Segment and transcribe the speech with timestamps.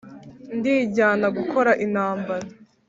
[0.57, 2.47] ndijyana gukora intambara